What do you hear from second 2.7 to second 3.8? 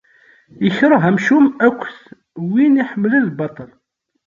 iḥemmlen lbaṭel.